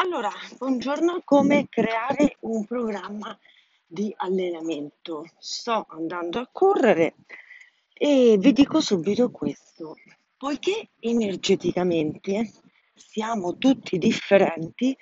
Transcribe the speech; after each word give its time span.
Allora, 0.00 0.30
buongiorno, 0.56 1.22
come 1.24 1.66
creare 1.68 2.36
un 2.42 2.64
programma 2.64 3.36
di 3.84 4.14
allenamento. 4.18 5.28
Sto 5.40 5.86
andando 5.88 6.38
a 6.38 6.48
correre 6.52 7.16
e 7.92 8.36
vi 8.38 8.52
dico 8.52 8.80
subito 8.80 9.32
questo, 9.32 9.96
poiché 10.36 10.90
energeticamente 11.00 12.52
siamo 12.94 13.58
tutti 13.58 13.98
differenti, 13.98 14.96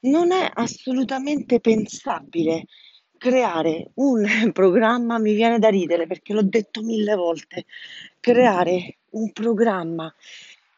non 0.00 0.32
è 0.32 0.50
assolutamente 0.50 1.60
pensabile 1.60 2.68
creare 3.18 3.90
un 3.96 4.24
programma, 4.54 5.18
mi 5.18 5.34
viene 5.34 5.58
da 5.58 5.68
ridere 5.68 6.06
perché 6.06 6.32
l'ho 6.32 6.42
detto 6.42 6.80
mille 6.80 7.14
volte, 7.16 7.66
creare 8.18 8.96
un 9.10 9.30
programma 9.30 10.10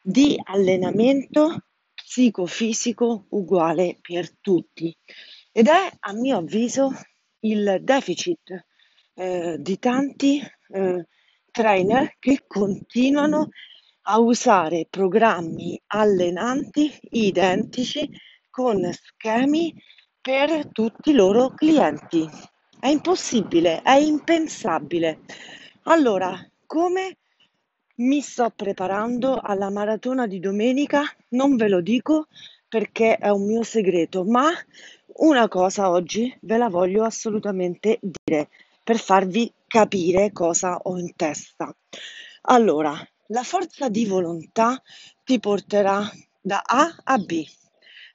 di 0.03 0.37
allenamento 0.43 1.67
psicofisico 2.11 3.27
uguale 3.29 3.99
per 4.01 4.37
tutti 4.41 4.93
ed 5.53 5.69
è 5.69 5.89
a 6.01 6.13
mio 6.13 6.39
avviso 6.39 6.91
il 7.45 7.79
deficit 7.83 8.67
eh, 9.15 9.57
di 9.61 9.79
tanti 9.79 10.43
eh, 10.73 11.07
trainer 11.53 12.17
che 12.19 12.43
continuano 12.49 13.51
a 14.03 14.19
usare 14.19 14.89
programmi 14.91 15.81
allenanti 15.87 16.93
identici 17.11 18.11
con 18.51 18.91
schemi 18.93 19.73
per 20.21 20.67
tutti 20.73 21.11
i 21.11 21.15
loro 21.15 21.55
clienti. 21.55 22.29
È 22.81 22.89
impossibile, 22.89 23.83
è 23.83 23.95
impensabile. 23.95 25.21
Allora, 25.85 26.37
come 26.67 27.19
mi 28.01 28.23
sto 28.23 28.51
preparando 28.55 29.39
alla 29.39 29.69
maratona 29.69 30.27
di 30.27 30.41
domenica? 30.41 31.03
Non 31.31 31.57
ve 31.57 31.69
lo 31.69 31.83
dico 31.83 32.29
perché 32.67 33.17
è 33.17 33.29
un 33.29 33.45
mio 33.45 33.63
segreto, 33.63 34.25
ma 34.25 34.49
una 35.17 35.49
cosa 35.49 35.91
oggi 35.91 36.35
ve 36.41 36.57
la 36.57 36.69
voglio 36.69 37.05
assolutamente 37.05 37.99
dire 38.01 38.49
per 38.83 38.99
farvi 38.99 39.53
capire 39.67 40.33
cosa 40.33 40.77
ho 40.77 40.97
in 40.97 41.15
testa. 41.15 41.75
Allora, 42.43 42.97
la 43.27 43.43
forza 43.43 43.91
di 43.91 44.07
volontà 44.07 44.81
ti 45.23 45.39
porterà 45.39 46.11
da 46.41 46.63
A 46.65 46.97
a 47.05 47.19
B. 47.19 47.45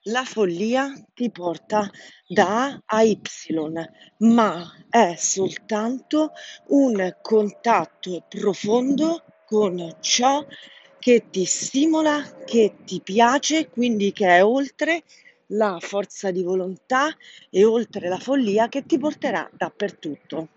La 0.07 0.23
follia 0.23 0.91
ti 1.13 1.29
porta 1.29 1.89
da 2.27 2.67
A 2.67 2.81
a 2.85 3.03
Y, 3.03 3.19
ma 4.19 4.63
è 4.89 5.15
soltanto 5.15 6.31
un 6.67 7.15
contatto 7.21 8.23
profondo 8.27 9.24
con 9.45 9.97
ciò 10.01 10.45
che 10.99 11.29
ti 11.29 11.45
stimola, 11.45 12.21
che 12.45 12.77
ti 12.83 12.99
piace, 13.01 13.69
quindi 13.69 14.11
che 14.11 14.27
è 14.27 14.43
oltre 14.43 15.03
la 15.49 15.77
forza 15.79 16.31
di 16.31 16.41
volontà 16.41 17.15
e 17.49 17.63
oltre 17.63 18.07
la 18.07 18.17
follia 18.17 18.67
che 18.67 18.85
ti 18.85 18.97
porterà 18.97 19.47
dappertutto. 19.53 20.47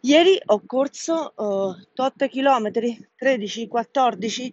Ieri 0.00 0.38
ho 0.46 0.62
corso 0.64 1.32
uh, 1.34 1.74
8 1.96 2.28
km, 2.28 2.70
13-14, 3.18 4.52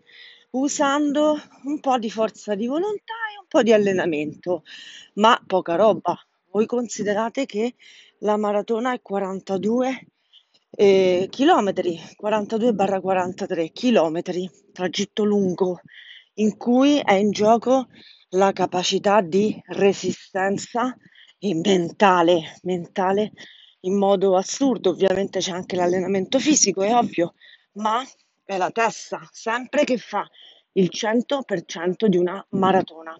usando 0.51 1.37
un 1.65 1.79
po' 1.79 1.99
di 1.99 2.09
forza 2.09 2.55
di 2.55 2.65
volontà 2.65 3.13
e 3.33 3.39
un 3.39 3.45
po' 3.47 3.61
di 3.61 3.73
allenamento, 3.73 4.63
ma 5.15 5.39
poca 5.45 5.75
roba. 5.75 6.17
Voi 6.51 6.65
considerate 6.65 7.45
che 7.45 7.75
la 8.19 8.37
maratona 8.37 8.93
è 8.93 9.01
42 9.01 10.07
eh, 10.75 11.27
chilometri, 11.29 11.99
42-43 12.21 13.71
chilometri, 13.71 14.49
tragitto 14.73 15.23
lungo 15.23 15.79
in 16.35 16.57
cui 16.57 16.99
è 16.99 17.13
in 17.13 17.31
gioco 17.31 17.87
la 18.29 18.51
capacità 18.51 19.21
di 19.21 19.57
resistenza 19.67 20.95
mentale, 21.39 22.59
mentale 22.63 23.31
in 23.81 23.97
modo 23.97 24.35
assurdo. 24.35 24.89
Ovviamente 24.89 25.39
c'è 25.39 25.51
anche 25.51 25.75
l'allenamento 25.75 26.39
fisico, 26.39 26.81
è 26.81 26.93
ovvio, 26.93 27.35
ma 27.73 28.03
è 28.43 28.57
la 28.57 28.71
testa 28.71 29.27
sempre 29.31 29.85
che 29.85 29.97
fa 29.97 30.27
il 30.73 30.89
100% 30.91 32.05
di 32.07 32.17
una 32.17 32.45
maratona 32.49 33.17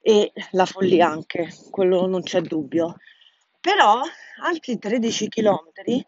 e 0.00 0.32
la 0.50 0.66
follia 0.66 1.08
anche, 1.08 1.48
quello 1.70 2.06
non 2.06 2.22
c'è 2.22 2.42
dubbio. 2.42 2.96
Però 3.58 4.02
altri 4.42 4.78
13 4.78 5.28
chilometri 5.28 6.06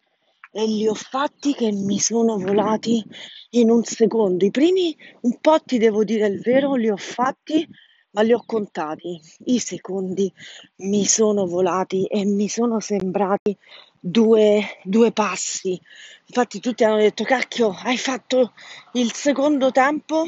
e 0.57 0.67
li 0.67 0.89
ho 0.89 0.95
fatti 0.95 1.53
che 1.53 1.71
mi 1.71 1.99
sono 1.99 2.39
volati 2.39 3.05
in 3.51 3.69
un 3.69 3.85
secondo. 3.85 4.47
I 4.47 4.51
primi 4.51 4.97
un 5.21 5.39
po' 5.39 5.61
ti 5.61 5.77
devo 5.77 6.03
dire 6.03 6.27
il 6.29 6.41
vero, 6.41 6.77
li 6.77 6.89
ho 6.89 6.97
fatti, 6.97 7.69
ma 8.13 8.23
li 8.23 8.33
ho 8.33 8.43
contati. 8.47 9.21
I 9.45 9.59
secondi 9.59 10.33
mi 10.77 11.05
sono 11.05 11.47
volati 11.47 12.07
e 12.07 12.25
mi 12.25 12.49
sono 12.49 12.81
sembrati 12.81 13.55
due, 14.01 14.79
due 14.83 15.13
passi. 15.13 15.79
Infatti 16.25 16.59
tutti 16.59 16.85
hanno 16.85 16.97
detto, 16.97 17.25
cacchio, 17.25 17.77
hai 17.83 17.99
fatto 17.99 18.55
il 18.95 19.13
secondo 19.13 19.71
tempo 19.71 20.25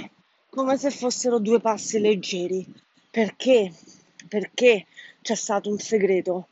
come 0.51 0.77
se 0.77 0.91
fossero 0.91 1.39
due 1.39 1.59
passi 1.59 1.99
leggeri. 2.01 2.67
Perché? 3.11 3.73
Perché 4.29 4.85
c'è 5.23 5.35
stato 5.35 5.71
un 5.71 5.79
segreto. 5.79 6.49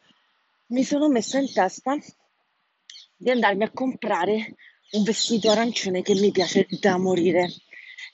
Mi 0.68 0.82
sono 0.82 1.08
messa 1.08 1.38
in 1.38 1.52
testa 1.52 1.98
di 3.16 3.30
andarmi 3.30 3.64
a 3.64 3.70
comprare 3.70 4.54
un 4.92 5.02
vestito 5.02 5.50
arancione 5.50 6.02
che 6.02 6.14
mi 6.14 6.30
piace 6.30 6.66
da 6.80 6.96
morire. 6.98 7.50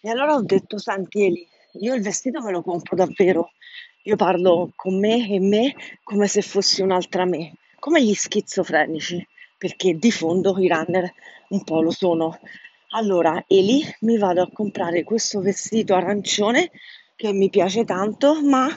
E 0.01 0.09
allora 0.09 0.35
ho 0.35 0.43
detto, 0.43 0.79
senti 0.79 1.25
Eli, 1.25 1.49
io 1.81 1.95
il 1.95 2.03
vestito 2.03 2.41
me 2.41 2.51
lo 2.51 2.63
compro 2.63 2.97
davvero. 2.97 3.51
Io 4.05 4.17
parlo 4.17 4.73
con 4.75 4.99
me 4.99 5.29
e 5.29 5.39
me 5.39 5.75
come 6.03 6.27
se 6.27 6.43
fossi 6.43 6.83
un'altra 6.83 7.25
me, 7.25 7.55
come 7.79 8.03
gli 8.03 8.15
schizofrenici, 8.15 9.25
perché 9.57 9.97
di 9.97 10.11
fondo 10.11 10.59
i 10.59 10.67
runner 10.67 11.13
un 11.51 11.63
po' 11.63 11.81
lo 11.81 11.91
sono. 11.91 12.39
Allora, 12.91 13.45
Eli, 13.47 13.83
mi 14.01 14.19
vado 14.19 14.43
a 14.43 14.51
comprare 14.53 15.05
questo 15.05 15.41
vestito 15.41 15.95
arancione 15.95 16.71
che 17.15 17.33
mi 17.33 17.49
piace 17.49 17.85
tanto, 17.85 18.43
ma 18.43 18.67
il 18.67 18.77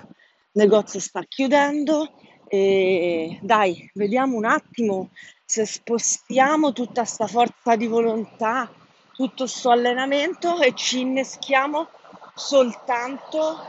negozio 0.52 1.00
sta 1.00 1.24
chiudendo 1.28 2.12
e 2.48 3.40
dai, 3.42 3.90
vediamo 3.96 4.38
un 4.38 4.46
attimo 4.46 5.10
se 5.48 5.66
spostiamo 5.66 6.74
tutta 6.74 7.02
questa 7.02 7.28
forza 7.28 7.76
di 7.76 7.86
volontà, 7.86 8.72
tutto 9.14 9.44
questo 9.44 9.70
allenamento 9.70 10.60
e 10.60 10.74
ci 10.74 11.02
inneschiamo 11.02 11.88
soltanto 12.34 13.60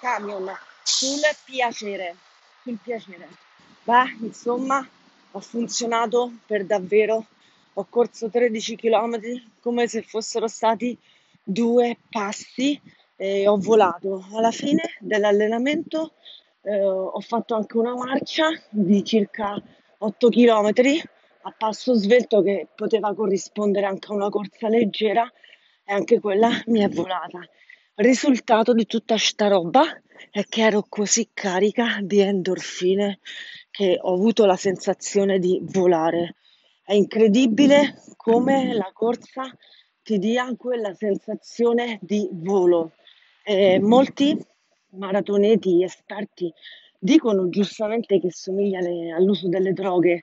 camion 0.00 0.50
sul 0.82 1.20
piacere, 1.44 2.16
sul 2.62 2.78
piacere. 2.82 3.28
Beh, 3.84 4.16
insomma, 4.20 4.86
ha 5.32 5.40
funzionato 5.40 6.32
per 6.46 6.64
davvero. 6.64 7.26
Ho 7.74 7.86
corso 7.88 8.28
13 8.30 8.74
km 8.76 9.20
come 9.60 9.86
se 9.86 10.02
fossero 10.02 10.48
stati 10.48 10.96
due 11.42 11.98
passi 12.10 12.80
e 13.16 13.46
ho 13.46 13.58
volato. 13.58 14.26
Alla 14.32 14.50
fine 14.50 14.96
dell'allenamento 14.98 16.14
eh, 16.62 16.82
ho 16.82 17.20
fatto 17.20 17.54
anche 17.54 17.76
una 17.76 17.94
marcia 17.94 18.48
di 18.70 19.04
circa 19.04 19.62
8 19.98 20.28
km 20.28 20.72
a 21.42 21.54
passo 21.56 21.94
svelto 21.94 22.42
che 22.42 22.68
poteva 22.74 23.14
corrispondere 23.14 23.86
anche 23.86 24.08
a 24.10 24.14
una 24.14 24.28
corsa 24.28 24.68
leggera 24.68 25.30
e 25.84 25.92
anche 25.92 26.20
quella 26.20 26.50
mi 26.66 26.80
è 26.80 26.88
volata. 26.88 27.40
Risultato 27.94 28.74
di 28.74 28.86
tutta 28.86 29.16
sta 29.16 29.48
roba 29.48 29.82
è 30.30 30.44
che 30.44 30.62
ero 30.62 30.84
così 30.88 31.30
carica 31.32 31.98
di 32.00 32.20
endorfine 32.20 33.18
che 33.70 33.98
ho 34.00 34.14
avuto 34.14 34.44
la 34.44 34.56
sensazione 34.56 35.38
di 35.38 35.60
volare. 35.62 36.36
È 36.84 36.92
incredibile 36.92 38.02
come 38.16 38.72
la 38.72 38.90
corsa 38.92 39.42
ti 40.02 40.18
dia 40.18 40.54
quella 40.56 40.94
sensazione 40.94 41.98
di 42.00 42.28
volo. 42.32 42.92
Eh, 43.44 43.78
molti 43.78 44.36
maratoneti 44.90 45.82
esperti 45.82 46.52
dicono 46.98 47.48
giustamente 47.48 48.20
che 48.20 48.30
somiglia 48.32 48.80
all'uso 49.14 49.48
delle 49.48 49.72
droghe, 49.72 50.22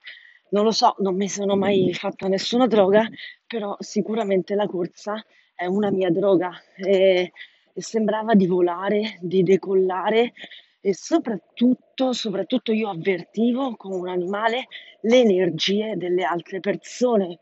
non 0.49 0.63
lo 0.63 0.71
so, 0.71 0.95
non 0.99 1.15
mi 1.15 1.27
sono 1.27 1.55
mai 1.55 1.93
fatta 1.93 2.27
nessuna 2.27 2.67
droga, 2.67 3.07
però 3.45 3.75
sicuramente 3.79 4.55
la 4.55 4.67
corsa 4.67 5.23
è 5.53 5.65
una 5.65 5.89
mia 5.91 6.09
droga 6.09 6.51
e, 6.75 7.31
e 7.73 7.81
sembrava 7.81 8.33
di 8.35 8.47
volare, 8.47 9.17
di 9.21 9.43
decollare 9.43 10.33
e 10.81 10.93
soprattutto, 10.93 12.13
soprattutto 12.13 12.71
io 12.71 12.89
avvertivo 12.89 13.75
come 13.75 13.95
un 13.95 14.07
animale 14.07 14.67
le 15.01 15.19
energie 15.19 15.95
delle 15.97 16.23
altre 16.23 16.59
persone. 16.59 17.39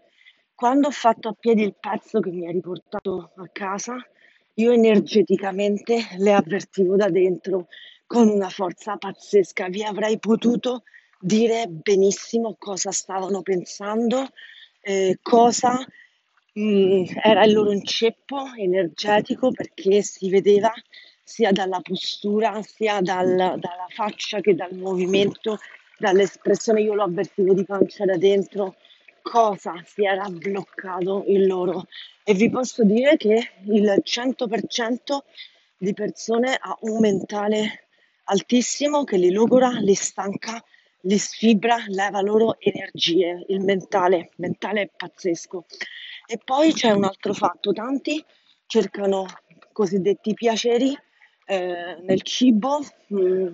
Quando 0.55 0.87
ho 0.87 0.91
fatto 0.91 1.29
a 1.29 1.35
piedi 1.37 1.63
il 1.63 1.75
pezzo 1.77 2.19
che 2.19 2.29
mi 2.29 2.47
ha 2.47 2.51
riportato 2.51 3.31
a 3.35 3.49
casa, 3.51 3.97
io 4.55 4.71
energeticamente 4.71 5.97
le 6.19 6.33
avvertivo 6.33 6.95
da 6.95 7.09
dentro 7.09 7.67
con 8.05 8.29
una 8.29 8.49
forza 8.49 8.95
pazzesca. 8.95 9.67
Vi 9.67 9.83
avrei 9.83 10.19
potuto 10.19 10.83
dire 11.23 11.67
benissimo 11.67 12.55
cosa 12.59 12.91
stavano 12.91 13.41
pensando, 13.41 14.27
eh, 14.81 15.17
cosa 15.21 15.85
mh, 16.53 16.61
mm, 16.61 17.03
era 17.23 17.45
il 17.45 17.53
loro 17.53 17.71
inceppo 17.71 18.51
energetico 18.57 19.51
perché 19.51 20.01
si 20.01 20.29
vedeva 20.29 20.71
sia 21.23 21.53
dalla 21.53 21.79
postura, 21.79 22.61
sia 22.61 22.99
dal- 22.99 23.35
dalla 23.35 23.87
faccia 23.89 24.41
che 24.41 24.53
dal 24.53 24.75
movimento, 24.75 25.59
dall'espressione. 25.97 26.81
Io 26.81 26.93
l'ho 26.93 27.03
avvertito 27.03 27.53
di 27.53 27.63
pancia 27.63 28.03
da 28.03 28.17
dentro 28.17 28.75
cosa 29.21 29.81
si 29.85 30.03
era 30.03 30.27
bloccato 30.27 31.23
in 31.27 31.45
loro 31.45 31.85
e 32.25 32.33
vi 32.33 32.49
posso 32.49 32.83
dire 32.83 33.15
che 33.15 33.51
il 33.67 34.01
100% 34.03 35.23
di 35.77 35.93
persone 35.93 36.57
ha 36.59 36.77
un 36.81 36.99
mentale 36.99 37.87
altissimo 38.25 39.05
che 39.05 39.15
li 39.15 39.31
logora, 39.31 39.69
li 39.79 39.95
stanca, 39.95 40.61
li 41.05 41.17
sfibra, 41.17 41.77
leva 41.87 42.21
loro 42.21 42.55
energie. 42.59 43.45
Il 43.47 43.61
mentale, 43.61 44.31
mentale 44.37 44.81
è 44.81 44.89
pazzesco. 44.95 45.65
E 46.25 46.39
poi 46.43 46.73
c'è 46.73 46.91
un 46.91 47.03
altro 47.03 47.33
fatto, 47.33 47.71
tanti 47.73 48.23
cercano 48.65 49.25
cosiddetti 49.71 50.33
piaceri 50.33 50.97
eh, 51.45 51.97
nel 52.01 52.21
cibo, 52.21 52.79
mh, 53.07 53.47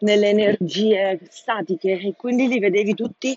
nelle 0.00 0.28
energie 0.28 1.20
statiche 1.30 1.98
e 1.98 2.14
quindi 2.16 2.48
li 2.48 2.58
vedevi 2.58 2.94
tutti 2.94 3.36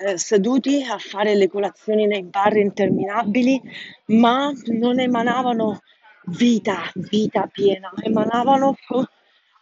eh, 0.00 0.16
seduti 0.16 0.84
a 0.84 0.98
fare 0.98 1.34
le 1.34 1.48
colazioni 1.48 2.06
nei 2.06 2.22
bar 2.22 2.56
interminabili, 2.56 3.60
ma 4.06 4.52
non 4.66 5.00
emanavano 5.00 5.80
vita, 6.26 6.90
vita 6.94 7.46
piena, 7.46 7.90
emanavano 8.02 8.76
co- 8.86 9.08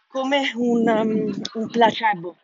come 0.07 0.51
un, 0.55 0.87
um, 0.87 1.41
un 1.53 1.67
placebo, 1.69 2.37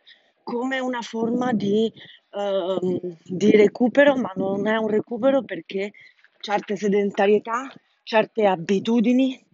come 0.44 0.78
una 0.78 1.02
forma 1.02 1.52
di, 1.52 1.92
ehm, 2.30 3.00
di 3.24 3.50
recupero, 3.50 4.14
ma 4.14 4.30
non 4.36 4.68
è 4.68 4.76
un 4.76 4.88
recupero 4.88 5.42
perché 5.42 5.92
certe 6.38 6.76
sedentarietà, 6.76 7.72
certe 8.04 8.46
abitudini, 8.46 9.44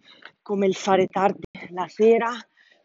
come 0.41 0.67
il 0.67 0.75
fare 0.75 1.07
tardi 1.07 1.41
la 1.69 1.87
sera, 1.87 2.31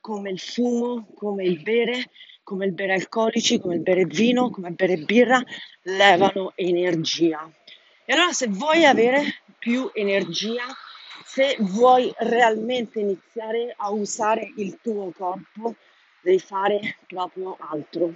come 0.00 0.30
il 0.30 0.38
fumo, 0.38 1.08
come 1.14 1.44
il 1.44 1.60
bere, 1.62 2.10
come 2.44 2.66
il 2.66 2.72
bere 2.72 2.94
alcolici, 2.94 3.58
come 3.58 3.74
il 3.74 3.82
bere 3.82 4.04
vino, 4.04 4.50
come 4.50 4.68
il 4.68 4.74
bere 4.74 4.98
birra, 4.98 5.42
levano 5.82 6.52
energia. 6.54 7.50
E 8.04 8.12
allora 8.12 8.32
se 8.32 8.46
vuoi 8.46 8.84
avere 8.84 9.42
più 9.58 9.90
energia, 9.92 10.62
se 11.24 11.56
vuoi 11.58 12.12
realmente 12.18 13.00
iniziare 13.00 13.74
a 13.76 13.90
usare 13.90 14.52
il 14.58 14.78
tuo 14.80 15.10
corpo, 15.10 15.74
devi 16.26 16.40
fare 16.40 16.96
proprio 17.06 17.56
altro. 17.60 18.12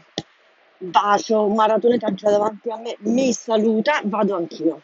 Bacio, 0.78 1.46
maratoneta 1.46 2.12
già 2.12 2.30
davanti 2.30 2.68
a 2.70 2.76
me, 2.76 2.96
mi 3.00 3.32
saluta, 3.32 4.00
vado 4.04 4.34
anch'io. 4.34 4.82